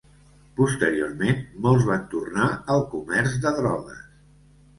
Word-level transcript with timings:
Posteriorment 0.59 1.43
molts 1.65 1.85
van 1.89 2.01
tornar 2.15 2.49
al 2.77 2.83
comerç 2.95 3.37
de 3.45 3.53
drogues. 3.61 4.03